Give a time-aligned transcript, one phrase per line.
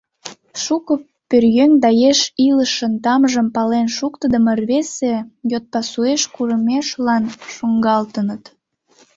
[0.63, 0.93] Шуко
[1.29, 5.15] пӧръеҥ да еш илышын тамжым пален шуктыдымо рвезе
[5.51, 8.43] йот пасуэш курымешлан шуҥгалтыныт.